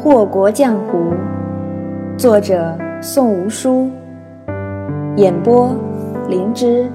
[0.00, 1.12] 祸国浆糊，
[2.16, 3.90] 作者宋无书，
[5.16, 5.74] 演播
[6.28, 6.88] 灵芝。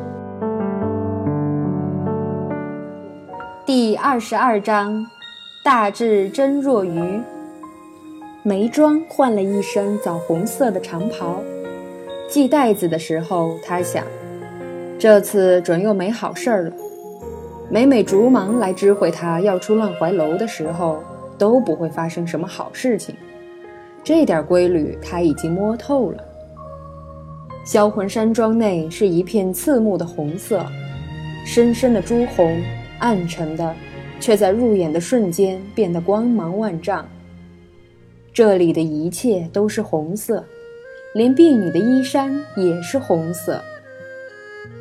[3.66, 5.06] 第二十二章，
[5.66, 7.20] 大智真若愚。
[8.42, 11.42] 眉庄换了一身枣红色的长袍，
[12.30, 14.06] 系带子的时候，他想，
[14.98, 16.72] 这次准又没好事儿了。
[17.70, 21.04] 每每竹芒来知会他要出乱怀楼的时候，
[21.38, 23.16] 都不会发生什么好事情。
[24.04, 26.24] 这点规律他已经摸透了。
[27.66, 30.66] 销魂山庄内是一片刺目的红色，
[31.46, 32.62] 深深的朱红，
[33.00, 33.74] 暗沉的，
[34.20, 37.08] 却在入眼的瞬间变得光芒万丈。
[38.34, 40.44] 这里的一切都是红色，
[41.14, 43.62] 连婢女的衣衫也是红色。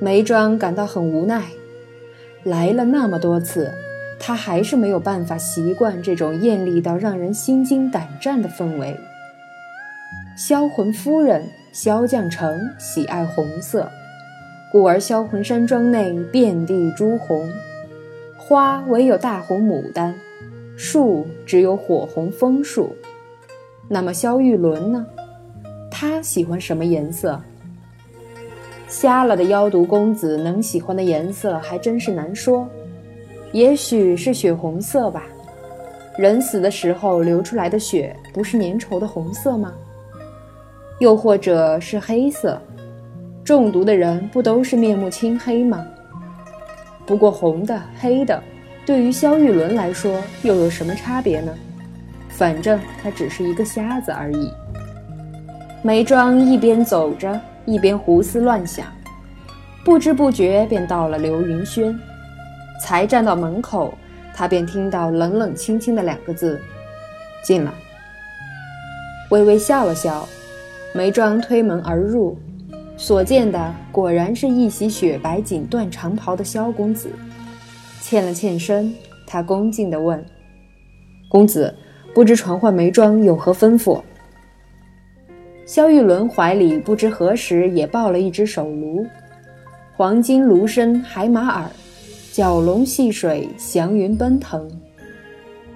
[0.01, 1.45] 梅庄感到很无奈。
[2.45, 3.73] 来了那么多次，
[4.25, 8.97] 他还是没有办法习惯这种艳丽到让人心惊胆战的氛围。
[10.37, 13.91] 销魂夫人萧将成喜爱红色，
[14.71, 17.51] 故而销魂山庄内遍地朱红，
[18.39, 20.15] 花唯有大红牡丹，
[20.77, 22.95] 树只有火红枫树。
[23.89, 25.05] 那么萧玉伦呢？
[25.91, 27.43] 他喜欢什么颜色？
[28.87, 32.69] 瞎了的妖毒公子能喜欢的颜色还真是难说，
[33.53, 35.23] 也许是血红色吧。
[36.19, 39.73] 人死的时候流出来的血不是粘稠的红色吗？
[40.99, 42.61] 又或者是黑色，
[43.45, 45.87] 中毒的人不都是面目青黑吗？
[47.07, 48.43] 不过红的、黑的，
[48.85, 51.53] 对于萧玉伦来说又有什么差别呢？
[52.29, 54.51] 反正他只是一个瞎子而已。
[55.83, 57.41] 梅庄一边走着。
[57.65, 58.85] 一边胡思乱想，
[59.85, 61.97] 不知不觉便到了刘云轩。
[62.83, 63.95] 才站到门口，
[64.35, 66.61] 他便听到冷冷清清的两个字
[67.45, 67.71] ：“进来。”
[69.31, 70.29] 微微笑了笑，
[70.93, 72.37] 眉庄推门而入，
[72.97, 77.09] 所见的果然是一袭雪白锦缎长袍的萧公子。
[78.01, 78.93] 欠了欠身，
[79.29, 80.23] 他恭敬地问
[81.31, 81.73] ：“公子，
[82.13, 84.03] 不知传唤眉庄有何吩咐？”
[85.65, 89.07] 萧玉伦怀里不知何时也抱了一只手炉，
[89.97, 91.71] 黄金炉身海马耳，
[92.33, 94.67] 蛟龙戏水，祥云奔腾，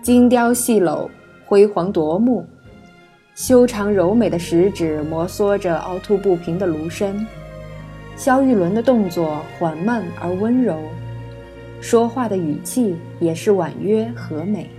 [0.00, 1.06] 金雕细镂，
[1.44, 2.46] 辉煌夺目。
[3.34, 7.26] 修长柔美的食指摩挲着凹凸不平的炉身，
[8.16, 10.78] 萧玉伦的动作缓慢而温柔，
[11.82, 14.70] 说话的语气也是婉约和美。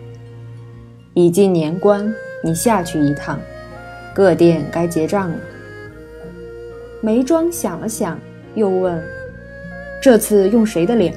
[1.14, 2.12] 已近年关，
[2.44, 3.40] 你下去一趟。
[4.16, 5.38] 各店该结账了。
[7.02, 8.20] 梅庄想了想，
[8.56, 9.00] 又问
[10.02, 11.14] ：“这次用谁的脸？”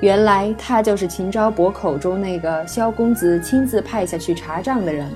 [0.00, 5.10] 原来他就是秦昭伯口中那个萧公子亲自派下去查账的人。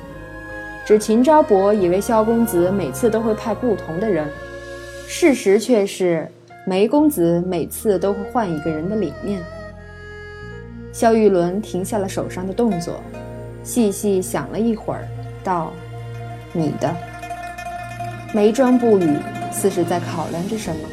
[0.86, 4.26] 只秦昭伯以为萧公子每次都会派不同的人，
[5.06, 6.26] 事实却是
[6.66, 9.40] 梅公子每次都会换一个人的脸面。
[10.92, 13.00] 萧玉伦停下了手上的动作，
[13.62, 15.06] 细细想了一会儿，
[15.44, 15.70] 道。
[16.52, 16.92] 你的，
[18.34, 19.16] 梅庄不语，
[19.52, 20.88] 似是在考量着什么。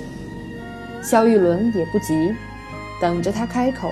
[1.02, 2.36] 萧玉伦也不急，
[3.00, 3.92] 等着他开口，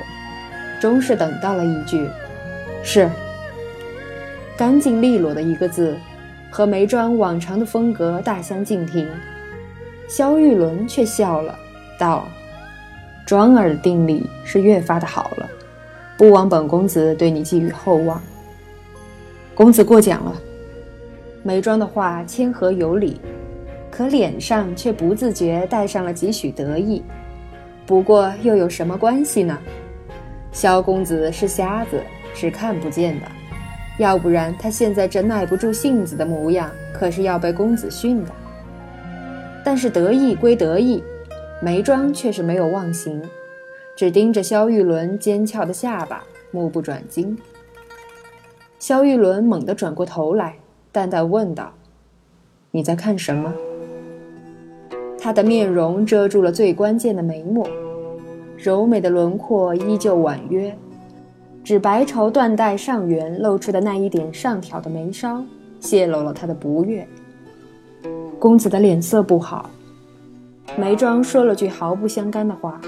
[0.80, 2.10] 终是等到了一句
[2.84, 3.10] ：“是。”
[4.58, 5.98] 干净利落的一个字，
[6.50, 9.08] 和梅庄往常的风格大相径庭。
[10.08, 11.58] 萧玉伦却笑了，
[12.00, 12.28] 道
[13.28, 15.50] ：“庄儿的定力是越发的好了，
[16.18, 18.22] 不枉本公子对你寄予厚望。
[19.54, 20.34] 公子过奖了。”
[21.44, 23.20] 梅庄的话谦和有礼，
[23.92, 27.04] 可脸上却不自觉带上了几许得意。
[27.86, 29.58] 不过又有什么关系呢？
[30.52, 32.02] 萧公子是瞎子，
[32.34, 33.28] 是看不见的。
[33.98, 38.32] 要不然他现在这耐不住性子的模样，可是要被公子训的。
[39.64, 41.04] 但是得意归得意，
[41.62, 43.22] 眉庄却是没有忘形，
[43.96, 47.38] 只盯着萧玉伦尖翘的下巴，目不转睛。
[48.80, 50.56] 萧玉伦猛地转过头来。
[50.92, 51.74] 淡淡问道
[52.72, 53.54] ：“你在看什么？”
[55.20, 57.68] 他的面容遮住了最关键的眉目，
[58.58, 60.76] 柔美的轮廓依旧婉约，
[61.64, 65.44] 只白绸缎带上缘露出的那一点上挑的眉梢，
[65.80, 67.08] 泄露了他的不悦。
[68.40, 69.70] 公子的脸色不好。
[70.78, 72.80] 眉庄说了句毫不相干的话，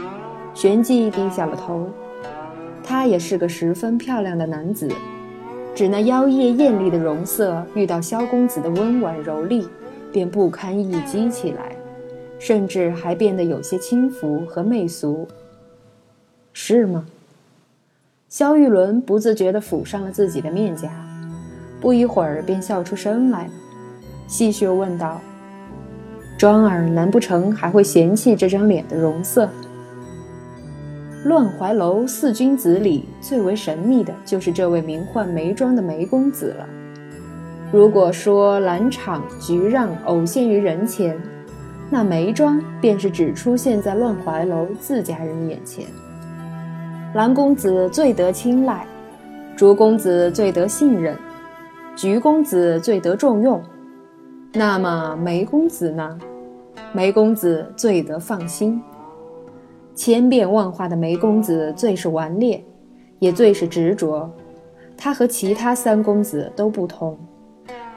[0.54, 1.88] 旋即低下了头。
[2.84, 4.90] 他也是个十分漂亮的男子。
[5.76, 9.68] 只那妖艳艳丽的容色，遇到萧公子的温婉柔丽，
[10.12, 11.76] 便不堪一击起来，
[12.40, 15.28] 甚至还变得有些轻浮和媚俗。
[16.60, 17.06] 是吗？
[18.28, 20.90] 萧玉伦不自觉地抚上了自己的面颊，
[21.80, 23.52] 不一会儿便笑出声来了，
[24.28, 25.22] 戏谑问道
[26.36, 29.48] ：“庄儿难不成还会嫌弃这张脸的容色？”
[31.26, 36.68] 乱怀楼四君子里最为神秘的就是这位名唤梅庄的梅公子了。
[37.72, 41.16] 如果说兰场、菊让偶现于人前，
[41.92, 45.86] 那梅庄便是只出现在乱怀楼自家人眼前。
[47.18, 48.86] 兰公子最得青睐，
[49.56, 51.18] 竹公子最得信任，
[51.96, 53.60] 菊公子最得重用。
[54.54, 56.20] 那么梅公子呢？
[56.94, 58.80] 梅公子最得放心。
[59.96, 62.64] 千变万化的梅公子最是顽劣，
[63.18, 64.32] 也最是执着。
[64.96, 67.18] 他和其他三公子都不同。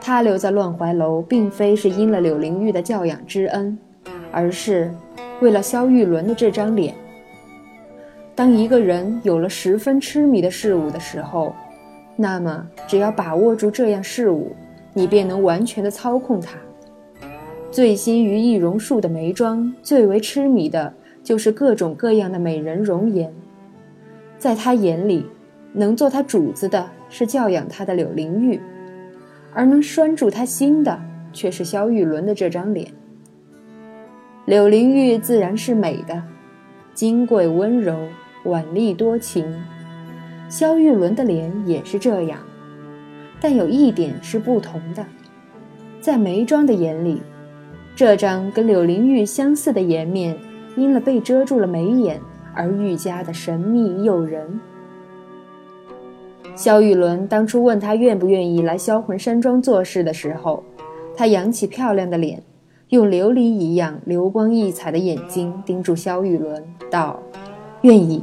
[0.01, 3.77] 他留在乱怀楼，并非是因了柳灵玉的教养之恩，
[4.31, 4.91] 而是
[5.41, 6.95] 为了萧玉伦的这张脸。
[8.35, 11.53] 当一个人有了十分痴迷的事物的时候，
[12.15, 14.55] 那么只要把握住这样事物，
[14.93, 16.57] 你便能完全的操控它。
[17.69, 20.93] 醉心于易容术的梅庄，最为痴迷的。
[21.23, 23.31] 就是各种各样的美人容颜，
[24.39, 25.23] 在他眼里，
[25.71, 28.59] 能做他主子的是教养他的柳灵玉，
[29.53, 30.99] 而能拴住他心的
[31.31, 32.87] 却是萧玉伦的这张脸。
[34.45, 36.23] 柳灵玉自然是美的，
[36.93, 37.95] 金贵温柔，
[38.45, 39.45] 婉丽多情。
[40.49, 42.39] 萧玉伦的脸也是这样，
[43.39, 45.05] 但有一点是不同的，
[45.99, 47.21] 在梅庄的眼里，
[47.95, 50.37] 这张跟柳灵玉相似的颜面。
[50.77, 52.17] 因了被遮住了眉眼
[52.55, 54.57] 而愈加的神秘诱人。
[56.55, 60.63] 萧玉伦当初问他愿不愿意来销魂山庄做事的时候，
[61.13, 62.41] 他扬起漂亮的脸，
[62.91, 66.61] 用琉璃一样流光溢彩的眼睛盯住萧玉伦，
[66.91, 67.17] 道
[67.83, 68.21] ：“愿意。”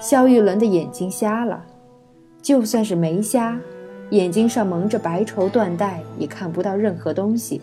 [0.00, 1.62] 萧玉伦的眼睛瞎了，
[2.40, 3.60] 就算是没瞎，
[4.08, 7.60] 眼睛上蒙着白绸缎带，也看不到任何东西。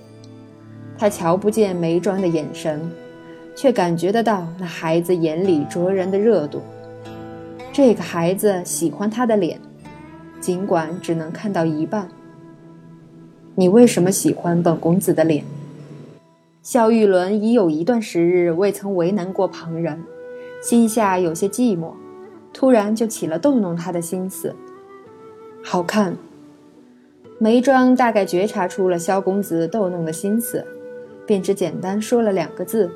[0.96, 2.80] 他瞧不见眉庄的眼神。
[3.56, 6.60] 却感觉得到那孩子眼里灼人的热度。
[7.72, 9.60] 这个孩子喜欢他的脸，
[10.42, 12.10] 尽管只能看到一半。
[13.54, 15.46] 你为什么喜欢本公子的脸？
[16.64, 20.02] 萧玉伦已有一段时日未曾为难过旁人，
[20.62, 21.92] 心下有些寂寞，
[22.54, 24.56] 突然就起了逗弄他的心思。
[25.62, 26.16] 好看。
[27.38, 30.66] 眉庄大概觉察出了萧公子逗弄的心思，
[31.28, 32.90] 便只简单说了两个字。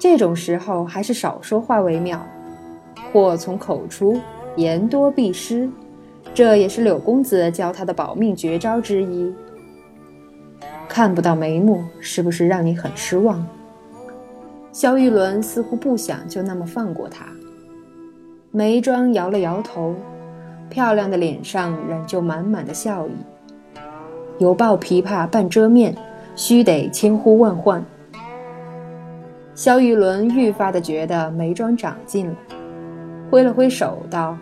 [0.00, 2.26] 这种时候还是少说话为妙，
[3.12, 4.20] 祸从口出，
[4.56, 5.70] 言多必失，
[6.34, 9.32] 这也是柳公子教他的保命绝招之一。
[10.88, 13.46] 看不到眉目，是不是让你很失望？
[14.72, 17.26] 萧玉伦似乎不想就那么放过他。
[18.50, 19.94] 眉庄摇了摇头，
[20.70, 23.10] 漂亮的脸上仍旧满满的笑意。
[24.38, 25.94] 犹抱琵琶半遮面，
[26.34, 27.84] 须得千呼万唤。
[29.54, 32.36] 萧玉伦愈发的觉得眉庄长进了，
[33.30, 34.36] 挥了挥手道：“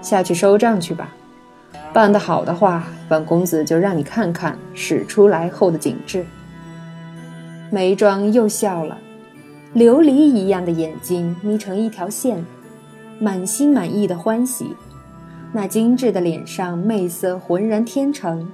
[0.00, 1.12] 下去收账去吧。
[1.96, 6.26] 办得好的话，本公子就让你看看使出来后的景致。”
[7.72, 8.98] 眉庄又笑了，
[9.74, 12.44] 琉璃一样的眼睛眯成一条线，
[13.18, 14.76] 满心满意的欢喜。
[15.54, 18.46] 那精致的脸上媚色浑然天成。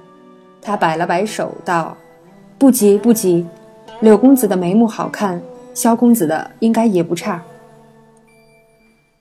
[0.61, 1.97] 他摆了摆手道
[2.57, 3.45] ：“不急不急，
[3.99, 5.41] 柳公子的眉目好看。”
[5.75, 7.43] 萧公子的应该也不差。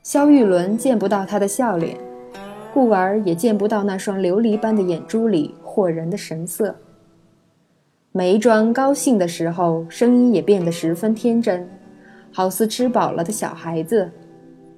[0.05, 1.97] 萧玉伦见不到他的笑脸，
[2.73, 6.75] 故而也见不到那双琉璃般的眼珠里惑人的神色。
[8.13, 11.69] 眉庄高兴的时候，声音也变得十分天真，
[12.33, 14.11] 好似吃饱了的小孩子，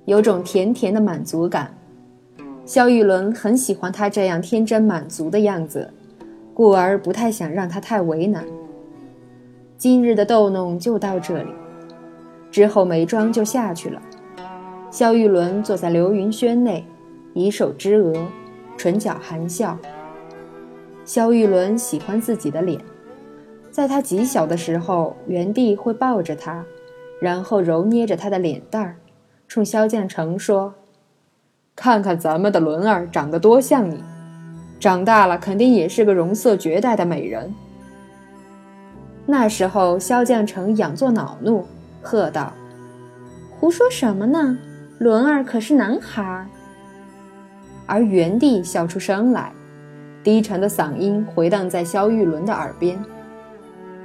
[0.04, 1.72] 有种甜甜的满足感。
[2.64, 5.90] 萧玉伦很喜欢他这样天真满足的样子，
[6.52, 8.44] 故而不太想让他太为难。
[9.76, 11.50] 今日的逗弄就到这里。
[12.50, 14.00] 之后，眉庄就下去了。
[14.90, 16.84] 萧玉伦坐在流云轩内，
[17.34, 18.26] 以手支额，
[18.78, 19.76] 唇角含笑。
[21.04, 22.80] 萧玉伦喜欢自己的脸，
[23.70, 26.64] 在他极小的时候，原帝会抱着他，
[27.20, 28.96] 然后揉捏着他的脸蛋儿，
[29.46, 30.72] 冲萧将成说
[31.76, 34.02] ：“看看咱们的伦儿长得多像你，
[34.80, 37.52] 长大了肯定也是个容色绝代的美人。”
[39.26, 41.66] 那时候，萧将成仰作恼怒。
[42.00, 42.52] 喝道
[43.58, 44.58] ：“胡说什么呢？
[44.98, 46.46] 伦儿可是男孩。”
[47.86, 49.52] 而元帝笑出声来，
[50.22, 52.98] 低沉的嗓音回荡在萧玉伦的耳边：“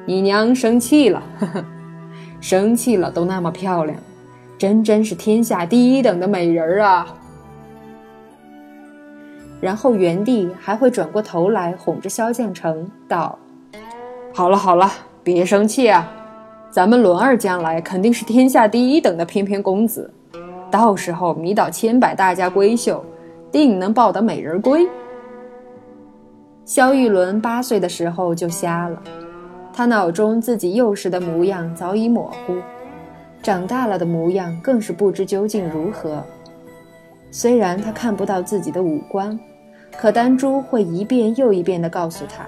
[0.05, 1.65] 你娘生气了，呵呵，
[2.41, 3.98] 生气了都那么漂亮，
[4.57, 7.07] 真真是天下第一等的美人儿啊！”
[9.62, 13.38] 然后原地还会转过头来哄着萧将成道
[14.33, 14.89] ：“好了好了，
[15.24, 16.09] 别生气啊，
[16.69, 20.09] 咱们伦儿将来肯定是天下第一等的翩翩公子，
[20.71, 23.03] 到时候迷倒千百大家闺秀，
[23.51, 24.87] 定能抱得美人归。”
[26.65, 29.01] 萧玉伦八岁的时候就瞎了，
[29.73, 32.55] 他脑中自己幼时的模样早已模糊。
[33.41, 36.23] 长大了的模样更是不知究竟如何。
[37.31, 39.39] 虽然他看不到自己的五官，
[39.97, 42.45] 可丹珠会一遍又一遍地告诉他：“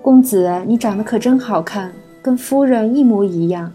[0.00, 3.72] 公子，你长得可真好看，跟夫人一模一样。”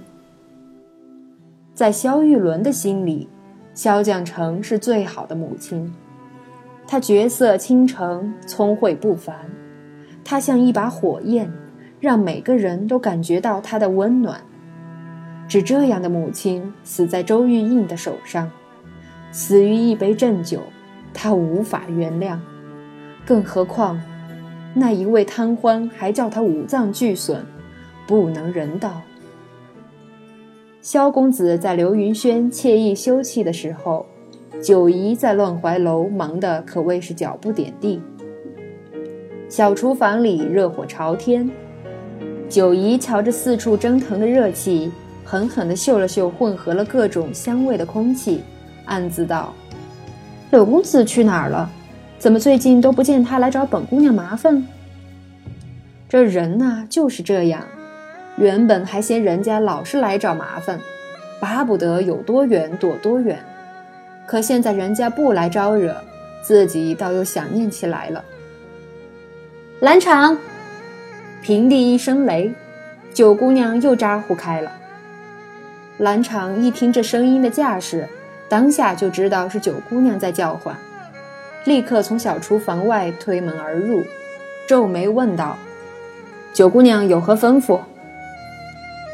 [1.75, 3.29] 在萧玉伦的心里，
[3.73, 5.93] 萧将成是最好的母亲。
[6.91, 9.35] 她绝色倾城，聪慧不凡。
[10.23, 11.47] 她像一把火焰，
[11.99, 14.41] 让每个人都感觉到她的温暖。
[15.47, 18.49] 只这样的母亲死在周玉印的手上，
[19.31, 20.61] 死于一杯鸩酒，
[21.13, 22.39] 他无法原谅。
[23.23, 24.01] 更何况，
[24.73, 27.45] 那一位贪欢还叫他五脏俱损，
[28.07, 28.99] 不能人道。
[30.81, 34.07] 萧公子在刘云轩惬意休憩的时候，
[34.61, 38.01] 九姨在乱怀楼忙得可谓是脚不点地。
[39.47, 41.49] 小厨房里热火朝天，
[42.49, 44.91] 九姨瞧着四处蒸腾的热气。
[45.23, 48.41] 狠狠地嗅了嗅混合了各种香味的空气，
[48.85, 49.53] 暗自道
[50.49, 51.69] ：“柳公子去哪儿了？
[52.17, 54.65] 怎么最近都不见他来找本姑娘麻烦？
[56.09, 57.63] 这人呐就是这样，
[58.37, 60.79] 原本还嫌人家老是来找麻烦，
[61.39, 63.37] 巴不得有多远躲多远。
[64.29, 65.95] 可现在人家不来招惹，
[66.43, 68.23] 自己倒又想念起来了。”
[69.81, 70.37] 兰场，
[71.41, 72.53] 平地一声雷，
[73.11, 74.71] 九姑娘又咋呼开了。
[75.97, 78.07] 兰场一听这声音的架势，
[78.47, 80.77] 当下就知道是九姑娘在叫唤，
[81.65, 84.03] 立刻从小厨房外推门而入，
[84.67, 85.57] 皱眉问道
[86.53, 87.79] ：“九姑娘有何吩咐？”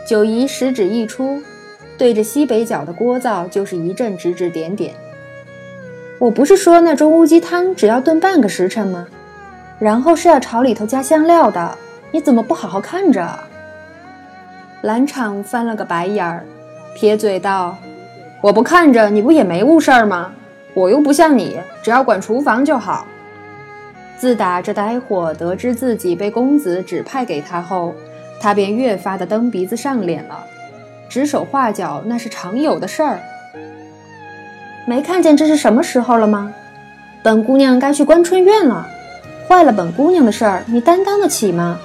[0.06, 1.42] 九姨食指一出，
[1.98, 4.94] 对着西北角的锅灶就是一阵指指点点。
[6.26, 9.06] 我不是说那中乌鸡汤只要炖半个时辰吗？
[9.78, 11.78] 然后是要朝里头加香料的，
[12.10, 13.30] 你怎么不好好看着？
[14.82, 16.44] 兰场翻了个白眼儿。
[16.96, 17.78] 撇嘴道
[18.42, 20.34] ：“我不看着你不也没误事儿吗？
[20.74, 23.06] 我又不像你，只要管厨房就好。”
[24.18, 27.94] 自打这呆货得知自己被公子指派给他后，
[28.40, 30.44] 他便越发的蹬鼻子上脸了，
[31.08, 33.20] 指手画脚那是常有的事儿。
[34.86, 36.54] 没看见这是什么时候了吗？
[37.24, 38.88] 本姑娘该去观春院了，
[39.48, 41.80] 坏了本姑娘的事儿，你担当得起吗？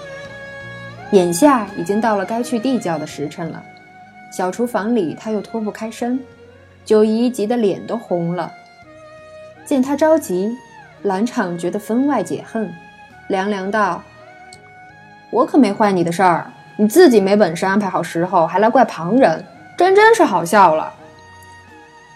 [1.13, 3.63] 眼下已经到了该去地窖的时辰了。
[4.31, 6.21] 小厨房里，他又脱不开身，
[6.85, 8.53] 九姨急得脸都红了。
[9.65, 10.55] 见他着急，
[11.03, 12.71] 兰场觉得分外解恨，
[13.29, 14.03] 凉凉道
[15.33, 19.43] ：“我可没坏你的事儿，你自己没本事安排好时候，还来怪旁人，
[19.77, 20.93] 真真是好笑了。”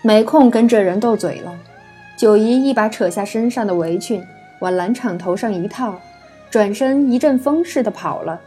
[0.07, 1.59] 没空跟这人斗嘴了，
[2.15, 4.23] 九姨一把扯下身上的围裙，
[4.59, 5.99] 往兰场头上一套，
[6.51, 8.39] 转身一阵风似的跑了。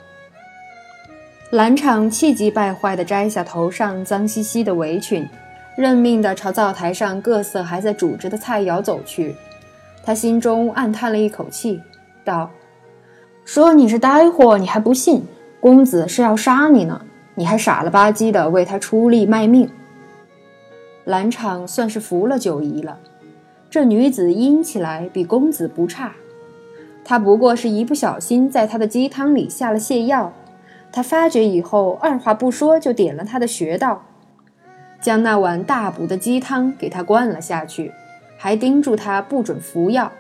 [1.50, 5.28] 兰场气急败坏地摘下头上脏兮兮的围裙，
[5.76, 9.36] 认命地朝灶台上各色还在煮着的菜肴走去。
[10.04, 11.82] 他心中暗叹了一口气，
[12.24, 12.52] 道
[13.44, 15.26] ：“说你是呆货，你还不信？
[15.60, 17.02] 公子是要杀你呢，
[17.34, 19.68] 你还傻了吧唧地为他出力卖命。”
[21.08, 23.00] 兰场算是服了九姨了，
[23.70, 26.12] 这女子阴起来比公子不差，
[27.06, 30.34] 他不过是一不小心在他的鸡汤里下了泻药。
[30.92, 34.04] 他发觉以后，二话不说就点了他的穴道，
[35.00, 37.94] 将那碗大补的鸡汤给他灌了下去，
[38.38, 40.12] 还叮嘱他不准服药，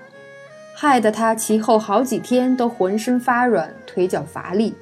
[0.74, 4.74] 害得他其后好几天都浑身发软，腿脚乏力。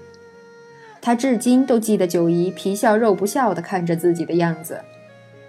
[1.01, 4.81] 他至今都记得九姨皮笑肉不笑地看着自己的样子，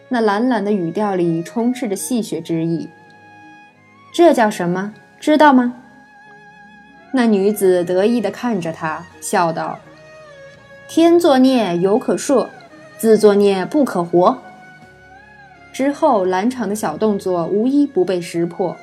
[0.08, 2.88] 那懒懒的语调里充斥着戏谑之意。
[4.12, 4.94] 这叫什么？
[5.18, 5.74] 知道吗？
[7.12, 9.78] 那女子得意地看着他，笑道。
[10.88, 12.46] 天作孽犹可恕，
[12.98, 14.38] 自作孽不可活。
[15.72, 18.76] 之后，兰场的小动作无一不被识破，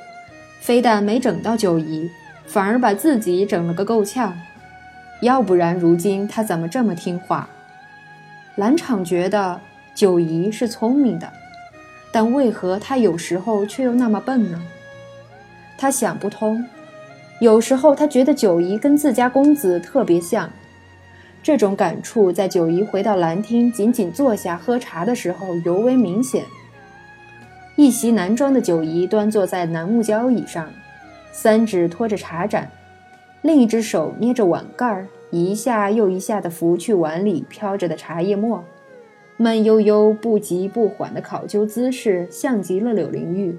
[0.59, 2.09] 非但没整到九姨，
[2.45, 4.37] 反而把自己整了个够呛。
[5.21, 7.47] 要不然，如今他怎么这么听话？
[8.55, 9.59] 兰场觉得
[9.95, 11.31] 九姨是聪明的，
[12.11, 14.61] 但为何她有时候却又那么笨呢？
[15.77, 16.65] 他想不通。
[17.39, 20.49] 有时候，他觉得九姨跟自家公子特别像。
[21.41, 26.45] 这种感触在九姨回到兰厅，仅仅坐下喝茶的时候尤为明显。
[27.75, 30.69] 一袭男装的九姨端坐在楠木交椅上，
[31.33, 32.71] 三指托着茶盏，
[33.41, 38.63] 另一只手捏着碗盖儿，一下又一下地拂去碗里飘着的茶叶沫，
[39.43, 43.57] 慢悠悠、不急不缓的考究姿势，像极了柳灵玉。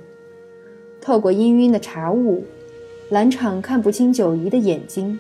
[1.00, 2.45] 透过氤氲的茶雾，
[3.11, 5.19] 兰场看不清九姨的眼睛，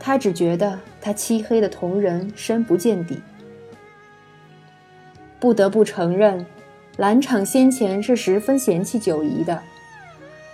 [0.00, 3.20] 他只觉得她漆黑的瞳仁深不见底。
[5.38, 6.44] 不得不承认，
[6.96, 9.62] 兰场先前是十分嫌弃九姨的，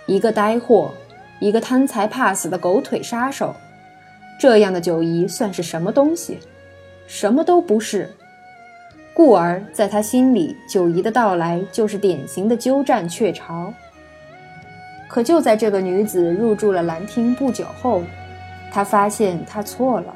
[0.05, 0.93] 一个呆货。
[1.41, 3.55] 一个贪财怕死的狗腿杀手，
[4.37, 6.37] 这样的九姨算是什么东西？
[7.07, 8.09] 什么都不是。
[9.19, 13.73] 故而在他心里，九姨的到来就是典型的鸠占鹊巢。
[15.09, 18.01] 可就在这个女子入住了兰厅不久后，
[18.71, 20.15] 他发现他错了。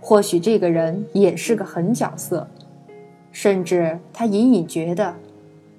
[0.00, 2.48] 或许这个人也是个狠角色，
[3.32, 5.12] 甚至他隐隐觉得，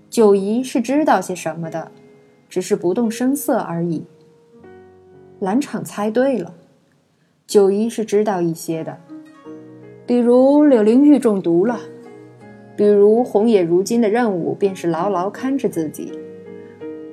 [0.10, 1.90] 九姨是知道些什么的，
[2.50, 4.04] 只是不动声色而已。
[5.40, 6.54] 兰场猜对了，
[7.48, 8.98] 九姨是知道一些的，
[10.06, 11.80] 比如柳灵玉中毒了，
[12.76, 16.12] 比如红野如今的任务便是牢牢看着自己，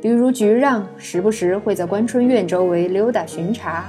[0.00, 3.88] 比如菊让时不时会在关春院周围溜达巡查，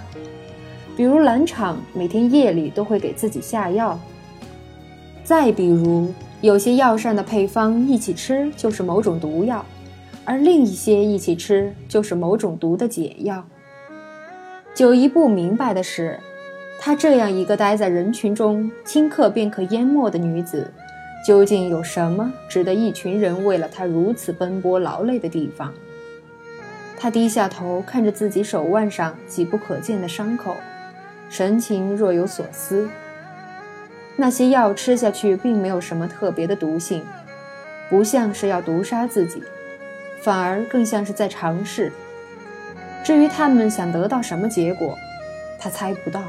[0.95, 3.99] 比如兰场每天夜里都会给自己下药，
[5.23, 9.65] 再比如有些药膳的配方一起吃就是某种毒药，
[10.23, 13.43] 而另一些一起吃就是某种毒的解药。
[14.75, 16.19] 九姨不明白的是，
[16.79, 20.71] 她这样一个待在人群中顷刻便可淹没的女子，
[21.25, 25.73] 究竟有什么值得一群人为了他如此奔波劳累的地方？
[26.99, 30.55] 他低下头看着自己手腕上几不可见的伤口，
[31.29, 32.89] 神情若有所思。
[34.15, 37.03] 那些药吃下去并没有什么特别的毒性，
[37.89, 39.41] 不像是要毒杀自己，
[40.21, 41.91] 反而更像是在尝试。
[43.03, 44.97] 至于他们想得到什么结果，
[45.59, 46.21] 他猜不到。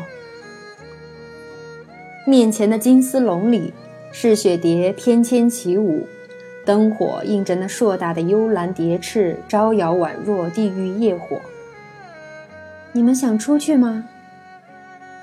[2.27, 3.73] 面前的金丝笼里，
[4.17, 6.07] 是雪蝶翩跹起舞，
[6.65, 11.41] 灯火映着那硕大的幽蓝蝶翅，招摇宛若地狱业火。
[12.93, 14.05] 你们想出去吗？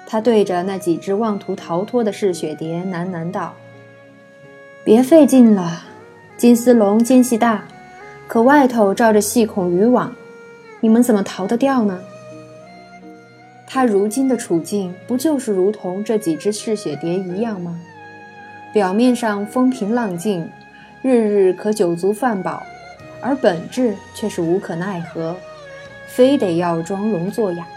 [0.05, 3.53] 他对着那几只妄图逃脱的嗜血蝶喃喃道
[4.83, 5.83] ：“别费劲了，
[6.35, 7.63] 金丝笼间隙大，
[8.27, 10.13] 可外头罩着细孔渔网。”
[10.81, 12.01] 你们怎么逃得掉呢？
[13.65, 17.79] 他如今的处境不就是如同这几只嗜血蝶一样吗？
[18.73, 20.49] 表面上风平浪静，
[21.01, 22.63] 日日可酒足饭饱，
[23.19, 25.35] 而本质却是无可奈何，
[26.07, 27.67] 非得要装聋作哑。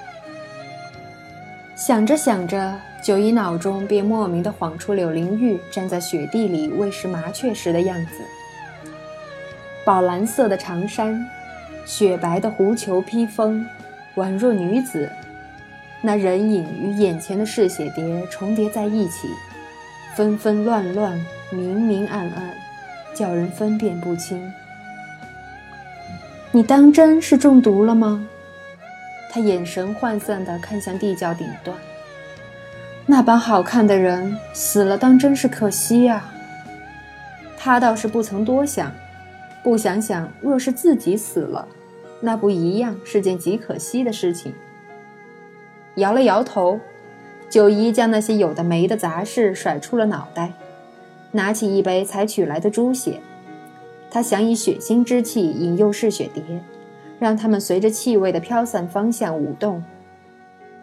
[1.75, 8.91] 想着想着，九姨脑中便莫名的晃出柳灵玉站在雪地里喂食麻雀时的样子，
[9.85, 11.27] 宝蓝色的长衫。
[11.85, 13.67] 雪白的狐裘披风，
[14.15, 15.11] 宛若女子。
[16.01, 19.29] 那人影与眼前的嗜血蝶重叠在一起，
[20.17, 22.55] 纷纷乱乱，明明暗暗，
[23.15, 24.53] 叫人分辨不清。
[26.53, 28.25] 你当真是中毒了吗？
[29.31, 31.77] 他眼神涣散地看向地窖顶端。
[33.07, 36.25] 那般好看的人死了，当真是可惜呀。
[37.59, 38.93] 他倒是不曾多想。
[39.65, 41.67] 不想想，若是自己死了，
[42.21, 44.55] 那不一样是件极可惜的事情。
[45.97, 46.79] 摇了摇头，
[47.51, 50.53] 九姨将那些有的没的杂事甩出了脑袋，
[51.33, 53.21] 拿起一杯才取来的猪血，
[54.11, 56.43] 她想以血腥之气引诱嗜血蝶，
[57.21, 59.85] 让它们随着气味的飘散方向舞动。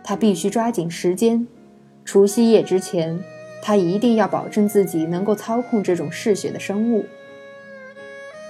[0.03, 1.45] 她必须抓紧时间，
[2.05, 3.19] 除夕夜之前，
[3.61, 7.05] 她一定要保证自己能够操控这种嗜血的生物。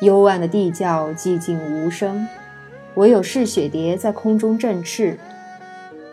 [0.02, 2.28] 幽暗的地窖寂静无声，
[2.96, 5.18] 唯有嗜血蝶在空中振翅。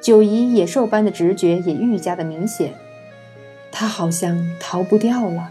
[0.00, 2.72] 九姨野兽般的直觉也愈加的明显，
[3.70, 5.50] 她好像逃不掉了。